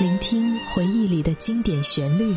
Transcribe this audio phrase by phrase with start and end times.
[0.00, 2.34] 聆听回忆里的经典旋律，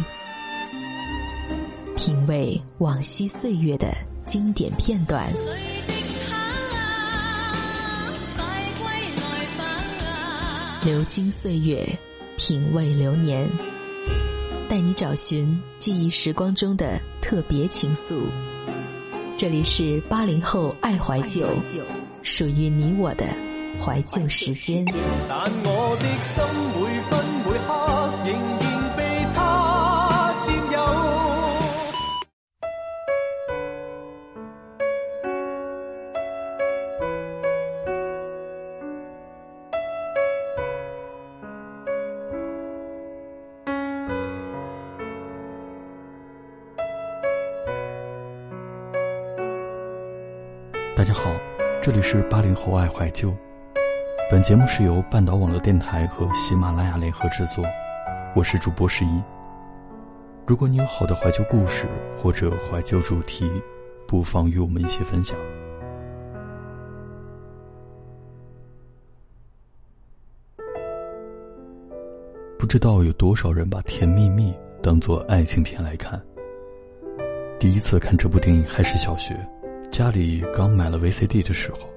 [1.95, 3.91] 品味往昔岁月的
[4.27, 5.27] 经典片段。
[10.85, 11.83] 流金岁月，
[12.37, 13.49] 品味流年，
[14.69, 18.21] 带你找寻记忆时光中的特别情愫。
[19.35, 21.49] 这里是八零后爱怀旧，
[22.21, 23.27] 属于你我的
[23.83, 24.85] 怀旧时间。
[25.29, 26.43] 但我的心
[26.75, 26.79] 每
[27.09, 27.11] 分
[27.45, 27.69] 每刻
[28.25, 28.29] 仍
[28.59, 28.65] 然
[28.95, 28.99] 被
[29.33, 29.37] 他
[30.45, 30.75] 占有。
[50.95, 51.29] 大家好，
[51.79, 53.31] 这里是八零后爱怀旧。
[54.29, 57.63] 本节目是由半岛网络电台和喜马拉雅联合制作，
[58.35, 59.23] 我是主播十一。
[60.45, 63.49] 如果你有好的怀旧故事或者怀旧主题，
[64.05, 65.37] 不妨与我们一起分享。
[72.59, 74.51] 不知道有多少人把《甜蜜蜜》
[74.83, 76.21] 当做爱情片来看。
[77.57, 79.39] 第一次看这部电影还是小学，
[79.89, 81.96] 家里刚买了 VCD 的时候。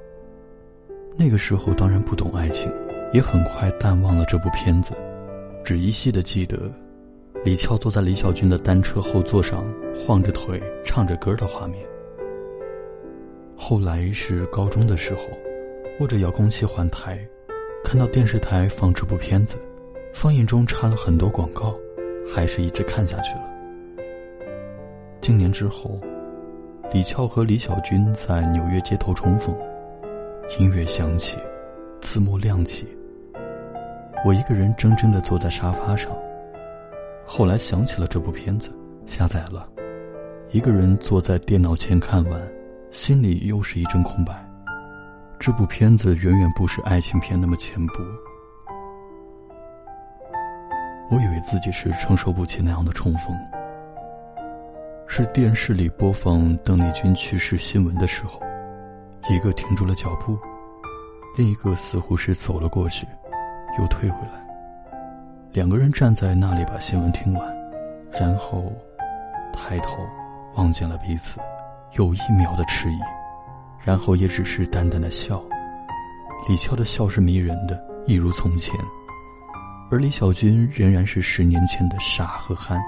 [1.20, 2.72] 那个时候当然不懂爱情，
[3.12, 4.94] 也很快淡忘了这部片子，
[5.62, 6.58] 只依稀的记得
[7.44, 9.62] 李翘坐在李小军的单车后座上
[9.94, 11.86] 晃着腿唱着歌的画面。
[13.54, 15.24] 后来是高中的时候，
[16.00, 17.18] 握着遥控器换台，
[17.84, 19.56] 看到电视台放这部片子，
[20.14, 21.76] 放映中插了很多广告，
[22.34, 23.42] 还是一直看下去了。
[25.20, 26.00] 今年之后，
[26.94, 29.54] 李翘和李小军在纽约街头重逢。
[30.59, 31.39] 音乐响起，
[32.01, 32.87] 字幕亮起。
[34.27, 36.11] 我一个人怔怔的坐在沙发上。
[37.25, 38.71] 后来想起了这部片子，
[39.06, 39.69] 下载了，
[40.51, 42.43] 一个人坐在电脑前看完，
[42.91, 44.44] 心里又是一阵空白。
[45.39, 47.94] 这部片子远远不是爱情片那么浅薄。
[51.10, 53.34] 我以为自己是承受不起那样的重逢。
[55.06, 58.41] 是电视里播放邓丽君去世新闻的时候。
[59.28, 60.36] 一个停住了脚步，
[61.36, 63.06] 另一个似乎是走了过去，
[63.78, 64.41] 又退回来。
[65.53, 67.72] 两个人站在那里把新闻听完，
[68.12, 68.72] 然后
[69.53, 69.98] 抬头
[70.54, 71.38] 望见了彼此，
[71.92, 72.98] 有一秒的迟疑，
[73.84, 75.42] 然后也只是淡淡的笑。
[76.48, 78.75] 李翘的笑是迷人的，一如从前，
[79.91, 82.80] 而李小军仍然是十年前的傻和憨。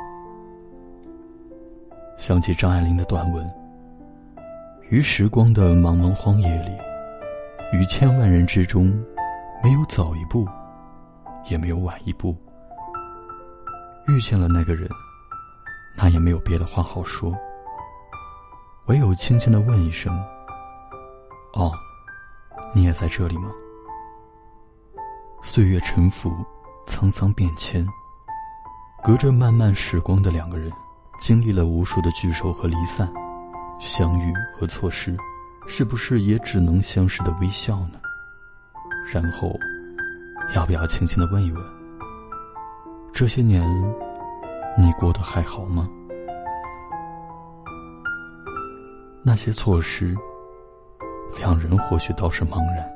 [2.17, 3.62] 想起张爱玲的短文。
[4.93, 6.71] 于时光的茫茫荒野里，
[7.73, 8.89] 于千万人之中，
[9.63, 10.47] 没有早一步，
[11.49, 12.37] 也没有晚一步。
[14.07, 14.87] 遇见了那个人，
[15.97, 17.35] 那也没有别的话好说，
[18.85, 20.15] 唯有轻轻的问一声
[21.57, 21.73] ：“哦，
[22.75, 23.51] 你也在这里吗？”
[25.41, 26.31] 岁月沉浮，
[26.87, 27.87] 沧桑变迁，
[29.03, 30.71] 隔着漫漫时光的两个人，
[31.19, 33.11] 经历了无数的聚首和离散。
[33.83, 35.17] 相遇和错失，
[35.67, 37.99] 是不是也只能相视的微笑呢？
[39.13, 39.53] 然后，
[40.55, 41.61] 要不要轻轻的问一问：
[43.13, 43.61] 这些年，
[44.79, 45.89] 你过得还好吗？
[49.25, 50.15] 那些错失，
[51.37, 52.89] 两人或许倒是茫然，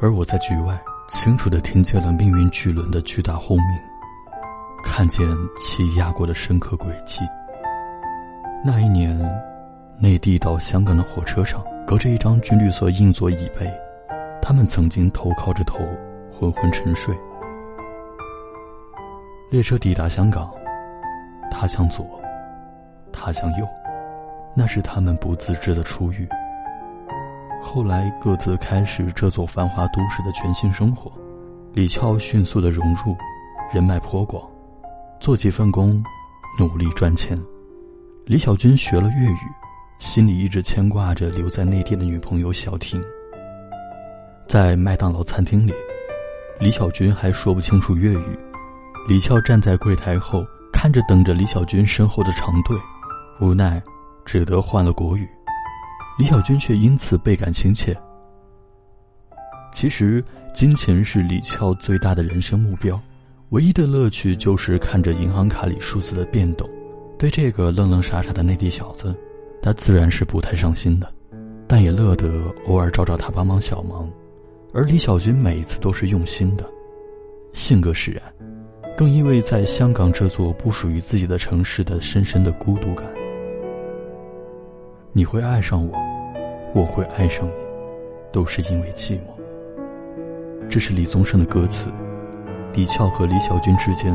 [0.00, 3.78] 而我在局外清楚的听见了命运巨轮的巨大轰鸣，
[4.82, 5.24] 看见
[5.56, 7.20] 其压过的深刻轨迹。
[8.64, 9.53] 那一年。
[9.98, 13.72] 内地到香港的火车上，隔着一张军绿色硬座椅背，
[14.42, 15.78] 他们曾经头靠着头，
[16.32, 17.16] 昏昏沉睡。
[19.50, 20.52] 列车抵达香港，
[21.50, 22.04] 他向左，
[23.12, 23.66] 他向右，
[24.54, 26.28] 那是他们不自知的初遇。
[27.62, 31.10] 后来各自开始这座繁华都市的全新生活。
[31.72, 33.16] 李翘迅速的融入，
[33.72, 34.42] 人脉颇广，
[35.18, 36.02] 做几份工，
[36.58, 37.40] 努力赚钱。
[38.26, 39.63] 李小军学了粤语。
[39.98, 43.02] 心里一直牵挂着留在内地的女朋友小婷。
[44.46, 45.72] 在麦当劳餐厅里，
[46.60, 48.38] 李小军还说不清楚粤语。
[49.08, 52.76] 李翘站在柜台后，看着等着李小军身后的长队，
[53.40, 53.82] 无奈
[54.24, 55.28] 只得换了国语。
[56.18, 57.96] 李小军却因此倍感亲切。
[59.72, 60.24] 其实，
[60.54, 63.00] 金钱是李翘最大的人生目标，
[63.50, 66.68] 唯一的乐趣就是看着银行卡里数字的变动。
[67.18, 69.14] 对这个愣愣傻傻的内地小子。
[69.64, 71.10] 他自然是不太上心的，
[71.66, 74.06] 但也乐得偶尔找找他帮忙小忙，
[74.74, 76.68] 而李小军每一次都是用心的，
[77.54, 78.22] 性格使然，
[78.94, 83.06] 更因为在香港这座不属于自己的城市的深深的孤独感。
[85.14, 85.96] 你会爱上我，
[86.74, 87.52] 我会爱上你，
[88.30, 90.68] 都是因为寂寞。
[90.68, 91.88] 这是李宗盛的歌词，
[92.74, 94.14] 李翘和李小军之间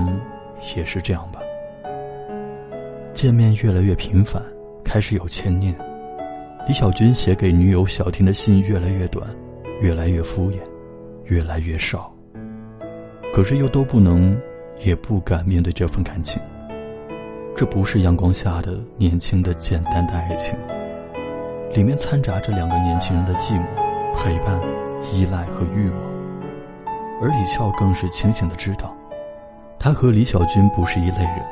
[0.75, 1.41] 也是这样吧？
[3.15, 4.39] 见面越来越频繁，
[4.89, 5.75] 开始有牵念。
[6.67, 9.23] 李小军写给女友小婷的信越来越短，
[9.81, 10.57] 越来越敷衍，
[11.25, 12.11] 越来越少。
[13.31, 14.35] 可是又都不能，
[14.79, 16.41] 也不敢面对这份感情。
[17.55, 20.55] 这不是阳光下的年轻的简单的爱情。
[21.75, 23.65] 里面掺杂着两个年轻人的寂寞、
[24.15, 24.59] 陪伴、
[25.13, 25.99] 依赖和欲望，
[27.21, 28.91] 而李翘更是清醒的知道，
[29.77, 31.45] 他和李小军不是一类人，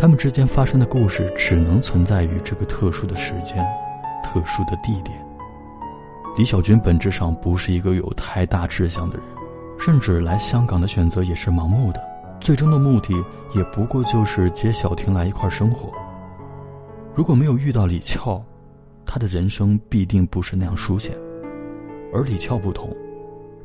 [0.00, 3.62] 他们之间发生的故事只能存在于这个特殊的时间、
[4.24, 5.22] 特殊的地点。
[6.38, 9.26] 李小军本质上不是一个有太大志向的人，
[9.78, 12.02] 甚至来香港的选择也是盲目的，
[12.40, 13.12] 最终的目的
[13.54, 15.92] 也不过就是接小婷来一块生活。
[17.14, 18.42] 如果没有遇到李翘，
[19.04, 21.14] 他的人生必定不是那样书写，
[22.10, 22.90] 而李翘不同，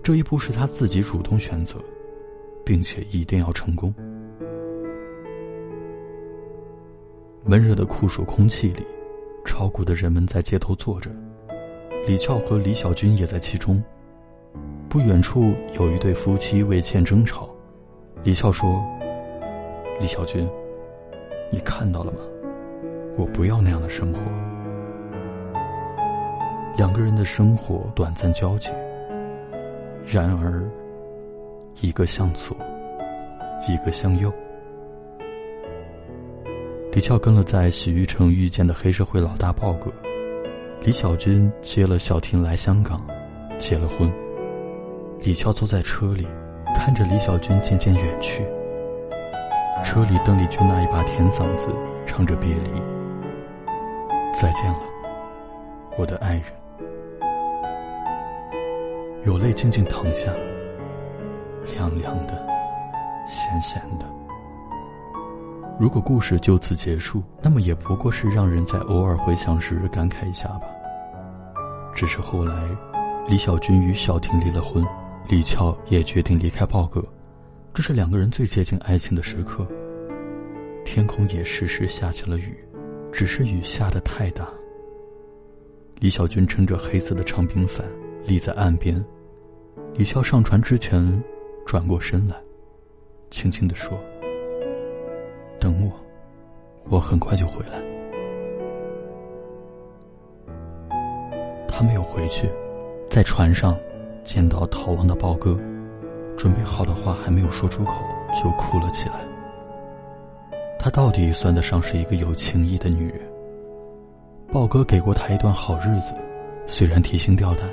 [0.04, 1.78] 这一步是他自己主动选择，
[2.66, 3.96] 并且一定要成功。
[7.48, 8.84] 闷热的酷暑空气里，
[9.46, 11.12] 炒股的人们在街头坐着，
[12.08, 13.80] 李翘和李小军也在其中。
[14.90, 17.48] 不远处有一对夫妻为钱争吵，
[18.24, 18.84] 李翘说
[20.02, 20.50] ：“李小军，
[21.52, 22.18] 你看到了吗？
[23.16, 24.20] 我不要那样的生活。”
[26.76, 28.72] 两个人的生活短暂交集，
[30.04, 30.68] 然而，
[31.80, 32.58] 一个向左，
[33.70, 34.34] 一个向右。
[36.96, 39.92] 李翘跟了在洗浴城遇见的黑社会老大豹哥，
[40.80, 42.98] 李小军接了小婷来香港，
[43.58, 44.10] 结了婚。
[45.20, 46.26] 李翘坐在车里，
[46.74, 48.48] 看着李小军渐渐远去。
[49.84, 51.68] 车里邓丽君那一把甜嗓子
[52.06, 52.82] 唱着别离，
[54.34, 54.80] 再见了，
[55.98, 56.44] 我的爱人。
[59.26, 60.32] 有泪静静淌下，
[61.74, 62.48] 凉凉的，
[63.28, 64.06] 咸咸的。
[65.78, 70.68] 如果故事就此结束，那么也不过是让人在偶尔回想时感慨一下吧。
[71.94, 72.54] 只是后来，
[73.28, 74.82] 李小军与小婷离了婚，
[75.28, 77.04] 李翘也决定离开豹哥，
[77.74, 79.68] 这是两个人最接近爱情的时刻。
[80.86, 82.58] 天空也时时下起了雨，
[83.12, 84.48] 只是雨下的太大。
[86.00, 87.86] 李小军撑着黑色的长柄伞，
[88.26, 89.04] 立在岸边。
[89.94, 91.22] 李翘上船之前，
[91.66, 92.36] 转过身来，
[93.30, 93.98] 轻轻地说
[95.60, 95.92] ：“等我，
[96.90, 97.74] 我很快就回来。”
[101.68, 102.50] 他没有回去，
[103.10, 103.78] 在船上
[104.24, 105.60] 见到逃亡的豹哥，
[106.38, 107.94] 准备好的话还没有说出口，
[108.34, 109.16] 就哭了起来。
[110.80, 113.20] 他到底算得上是一个有情义的女人。
[114.54, 116.14] 豹哥给过他一段好日子，
[116.68, 117.70] 虽然提心吊胆。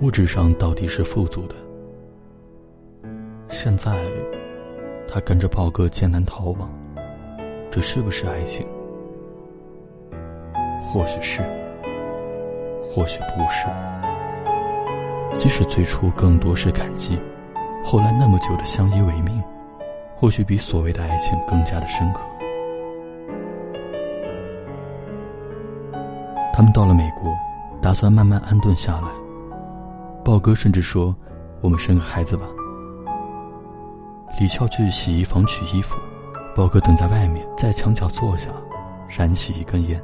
[0.00, 1.54] 物质上到底是富足的，
[3.48, 4.04] 现在
[5.06, 6.68] 他跟着豹哥艰难逃亡，
[7.72, 8.66] 这是不是爱情？
[10.82, 11.40] 或许是，
[12.82, 13.66] 或许不是。
[15.34, 17.18] 即使最初更多是感激，
[17.82, 19.42] 后来那么久的相依为命，
[20.14, 22.20] 或许比所谓的爱情更加的深刻。
[26.52, 27.34] 他们到了美国，
[27.80, 29.08] 打算慢慢安顿下来。
[30.22, 31.16] 豹哥甚至说
[31.62, 32.44] ：“我们生个孩子吧。”
[34.38, 35.96] 李翘去洗衣房取衣服，
[36.54, 38.50] 豹哥等在外面，在墙角坐下，
[39.08, 40.00] 燃起一根烟。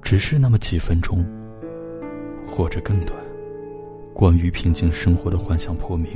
[0.00, 1.24] 只是那么几分钟，
[2.46, 3.18] 或者更短，
[4.12, 6.08] 关于平静生活的幻想破灭。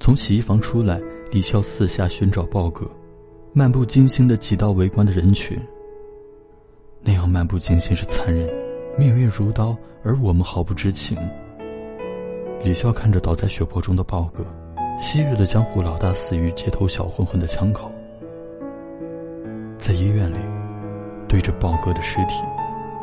[0.00, 1.00] 从洗衣房出来，
[1.30, 2.90] 李笑四下寻找豹哥，
[3.52, 5.58] 漫不经心的挤到围观的人群。
[7.02, 8.48] 那样漫不经心是残忍，
[8.96, 9.76] 命运如刀。
[10.04, 11.18] 而我们毫不知情。
[12.62, 14.46] 李笑看着倒在血泊中的豹哥，
[15.00, 17.90] 昔日的江湖老大死于街头小混混的枪口。
[19.78, 20.38] 在医院里，
[21.28, 22.42] 对着豹哥的尸体，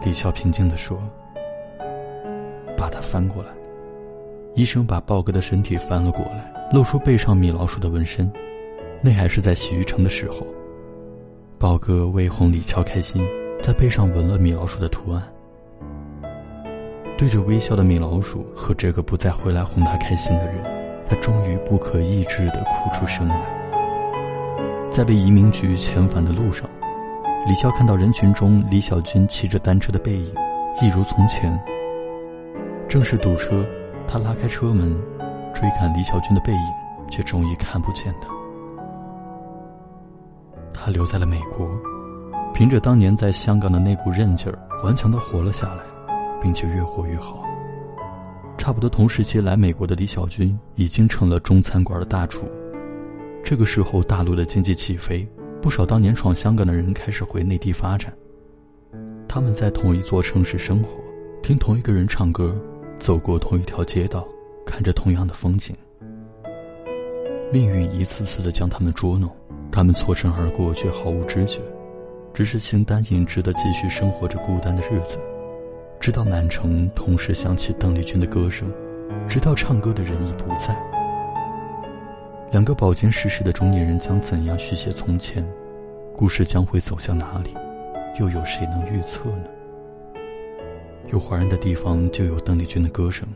[0.03, 1.01] 李笑平静地说
[2.77, 3.49] ：“把他翻过来。”
[4.55, 8.29] 医生把豹哥的身体翻了过来，露出背上米老鼠的纹身。
[9.01, 10.45] 那还是在洗浴城的时候。
[11.57, 13.25] 豹哥为哄李翘开心，
[13.63, 15.21] 在背上纹了米老鼠的图案。
[17.17, 23.39] 对着微笑的米老鼠和这个不再回来哄他开心的人，他终于不可抑制地哭出声来。
[24.91, 26.69] 在被移民局遣返的路上，
[27.45, 30.33] 李潇看到人群中李小军骑着单车的背影，
[30.81, 31.59] 一如从前。
[32.87, 33.65] 正是堵车，
[34.07, 34.93] 他拉开车门，
[35.53, 36.73] 追赶李小军的背影，
[37.09, 38.29] 却终于看不见他。
[40.73, 41.67] 他留在了美国，
[42.53, 45.83] 凭着当年在香港的那股韧劲儿，顽强的活了下来，
[46.41, 47.43] 并且越活越好。
[48.65, 52.47] 差不多同时期来美国的李小军已经成了中餐馆的大厨。
[53.43, 55.23] 这个时候，大陆的经济起飞，
[55.61, 58.11] 不少当年闯香港的人开始回内地发展。
[59.27, 60.97] 他们在同一座城市生活，
[61.43, 62.59] 听同一个人唱歌，
[62.97, 64.27] 走过同一条街道，
[64.65, 65.75] 看着同样的风景。
[67.53, 69.29] 命运一次次的将他们捉弄，
[69.71, 71.61] 他们错身而过却毫无知觉，
[72.33, 75.19] 只是形单影只的继续生活着孤单的日子。
[76.05, 78.71] 直到满城同时响起邓丽君的歌声，
[79.27, 80.77] 直到唱歌的人已不在。
[82.51, 85.43] 两个饱经世事的中年人将怎样续写从前？
[86.15, 87.49] 故事将会走向哪里？
[88.19, 89.45] 又有谁能预测呢？
[91.07, 93.27] 有华人的地方就有邓丽君的歌声，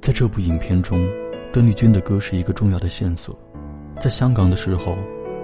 [0.00, 1.04] 在这部影片中，
[1.52, 3.36] 邓丽君的歌是一个重要的线索。
[3.98, 4.96] 在香港的时候，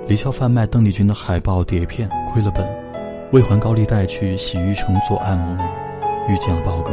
[0.07, 2.65] 李潇贩卖邓丽君的海报碟片，亏了本，
[3.33, 5.59] 为还高利贷去洗浴城做按摩。
[6.29, 6.93] 遇见了豹哥，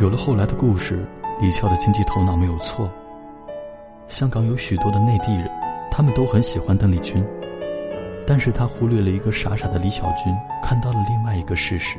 [0.00, 1.06] 有了后来的故事。
[1.38, 2.90] 李俏的经济头脑没有错。
[4.08, 5.50] 香港有许多的内地人，
[5.90, 7.22] 他们都很喜欢邓丽君，
[8.26, 11.98] 但是他忽略了一个傻傻的李小军，看到了另外一个事实。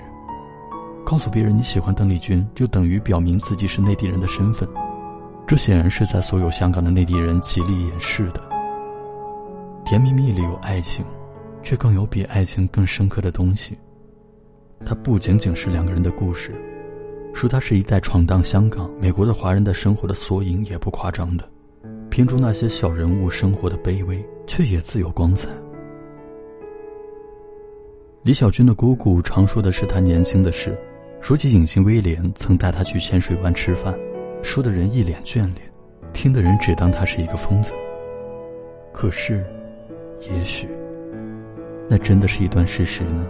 [1.05, 4.67] 告诉别人你喜欢邓丽君，就等于表明自己是内地人的身份，
[5.45, 8.41] 这显然是在所有香港的内地人极力掩饰的。
[9.85, 11.05] 甜蜜蜜里有爱情，
[11.61, 13.77] 却更有比爱情更深刻的东西。
[14.85, 16.53] 它不仅仅是两个人的故事，
[17.33, 21.47] 说它是一代闯荡香港、美国的华人的生活的缩影，也不夸张的。
[22.09, 25.49] 片中那些小人物生活的卑微，却也自有光彩。
[28.23, 30.77] 李小军的姑姑常说的是他年轻的事，
[31.21, 33.97] 说起隐形威廉曾带他去浅水湾吃饭，
[34.41, 35.55] 说的人一脸眷恋，
[36.13, 37.71] 听的人只当他是一个疯子。
[38.91, 39.45] 可是，
[40.21, 40.67] 也许，
[41.87, 43.27] 那真的是一段事实呢？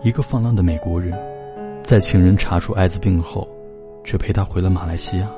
[0.00, 1.12] 一个放浪的美国人，
[1.82, 3.48] 在情人查出艾滋病后，
[4.04, 5.28] 却陪他回了马来西亚。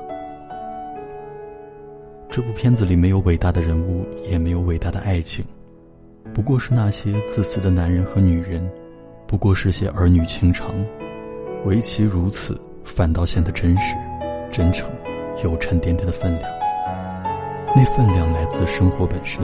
[2.29, 5.43] 这部片子里没有伟大的人物，也没有伟大的爱情，
[6.31, 8.63] 不过是那些自私的男人和女人，
[9.25, 10.75] 不过是些儿女情长，
[11.65, 13.95] 唯其如此，反倒显得真实、
[14.51, 14.87] 真诚，
[15.43, 16.47] 有沉甸甸的分量。
[17.75, 19.41] 那分量来自生活本身。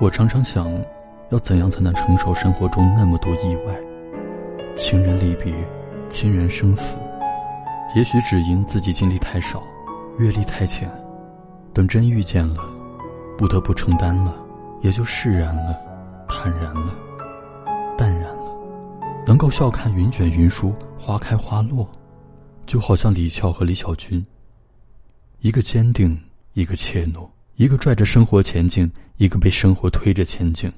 [0.00, 0.72] 我常常想。
[1.30, 3.74] 要怎样才能承受生活中那么多意外？
[4.76, 5.52] 亲人离别，
[6.08, 6.98] 亲人生死，
[7.94, 9.62] 也许只因自己经历太少，
[10.18, 10.90] 阅历太浅。
[11.72, 12.62] 等真遇见了，
[13.36, 14.34] 不得不承担了，
[14.82, 15.76] 也就释然了，
[16.28, 16.94] 坦然了，
[17.96, 18.44] 淡然了。
[19.26, 21.88] 能够笑看云卷云舒，花开花落，
[22.66, 24.24] 就好像李俏和李小军。
[25.40, 26.20] 一个坚定，
[26.52, 30.70] 一个怯懦，一个拽着生活前进，一个被生活推着前进。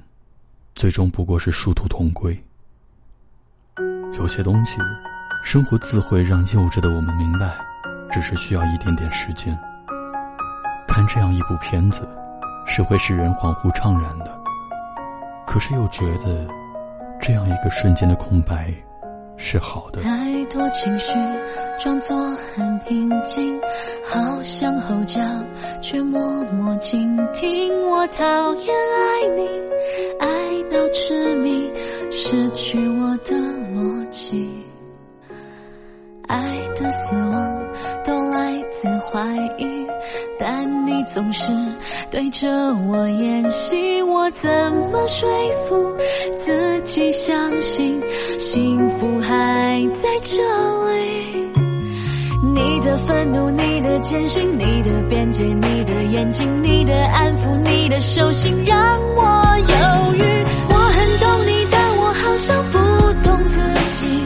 [0.76, 2.38] 最终不过是殊途同归。
[4.18, 4.76] 有些东西，
[5.42, 7.56] 生活自会让幼稚的我们明白，
[8.12, 9.58] 只是需要一点点时间。
[10.86, 12.06] 看这样一部片子，
[12.66, 14.38] 是会使人恍惚怅然的，
[15.46, 16.46] 可是又觉得，
[17.22, 18.70] 这样一个瞬间的空白，
[19.36, 20.00] 是好的。
[20.02, 21.12] 太多情绪
[21.78, 22.16] 装作
[22.54, 23.60] 很平静，
[24.04, 25.20] 好像吼叫，
[25.80, 26.20] 却默
[26.52, 27.72] 默倾听。
[27.90, 28.24] 我讨
[28.54, 29.48] 厌爱你，
[30.18, 30.46] 爱。
[30.68, 31.70] 到痴迷，
[32.10, 33.36] 失去我的
[33.72, 34.50] 逻辑。
[36.26, 37.55] 爱的死亡
[38.06, 39.20] 都来自怀
[39.58, 39.66] 疑，
[40.38, 41.44] 但你总是
[42.08, 42.48] 对着
[42.88, 44.48] 我演戏，我怎
[44.92, 45.28] 么说
[45.68, 45.92] 服
[46.44, 48.00] 自己相信
[48.38, 50.40] 幸福还在这
[50.92, 51.50] 里？
[52.54, 58.78] 你的愤怒，你的谦逊，你的辩解，你的眼睛，你的安抚，你的手心，让
[59.16, 59.22] 我
[59.58, 60.22] 犹豫。
[60.68, 62.78] 我很懂你，但我好像不
[63.28, 63.60] 懂自
[63.90, 64.24] 己，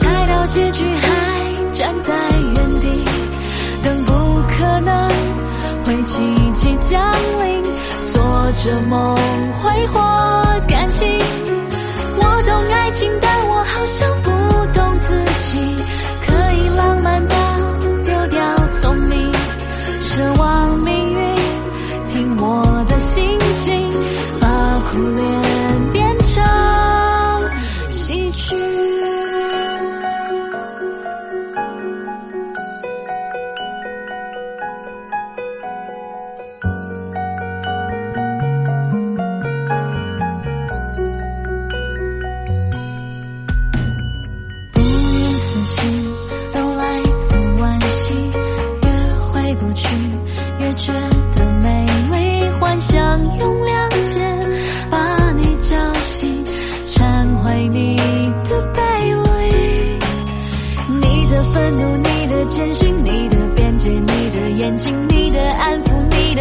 [0.00, 2.79] 猜到结局还站在原地，
[4.60, 5.08] 可能
[5.86, 7.02] 会奇迹降
[7.42, 7.62] 临，
[8.12, 8.22] 做
[8.58, 9.16] 着梦
[9.52, 9.98] 挥霍
[10.68, 11.18] 感情。
[12.18, 14.30] 我懂爱情，但我好像不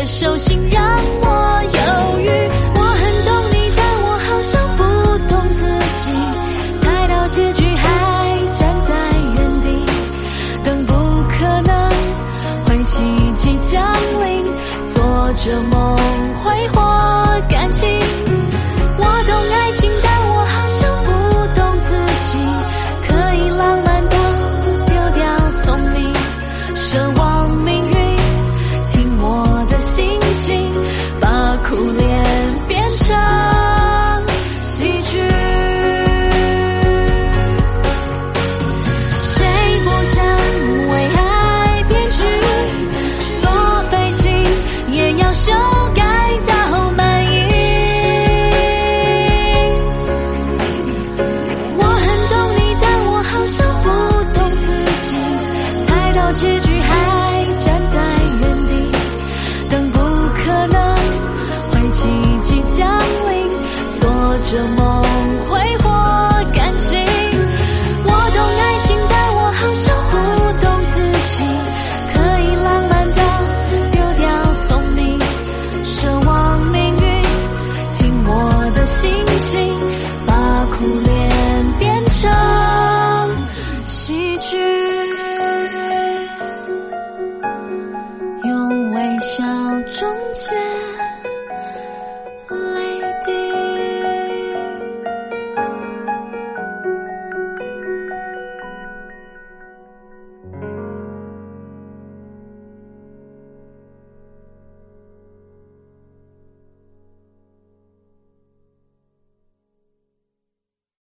[0.10, 0.84] 手心让
[1.22, 2.28] 我犹豫。
[2.74, 4.84] 我很懂你，但我好像不
[5.30, 5.62] 懂自
[6.01, 6.04] 己。
[6.82, 7.84] 猜到结局还
[8.56, 8.92] 站在
[9.36, 9.68] 原地，
[10.66, 10.94] 等不
[11.30, 11.72] 可能
[12.66, 12.92] 会奇
[13.36, 13.86] 迹降
[14.25, 14.44] 临，
[14.88, 14.98] 做
[15.38, 15.98] 着梦
[16.44, 16.75] 挥霍
[17.48, 17.88] 感情。
[18.98, 20.09] 我懂爱情的，